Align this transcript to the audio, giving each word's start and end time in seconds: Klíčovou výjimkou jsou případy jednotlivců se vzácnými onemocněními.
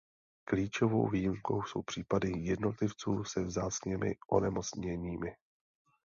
Klíčovou 0.45 1.07
výjimkou 1.09 1.63
jsou 1.63 1.81
případy 1.81 2.31
jednotlivců 2.37 3.23
se 3.23 3.43
vzácnými 3.43 4.15
onemocněními. 4.31 5.35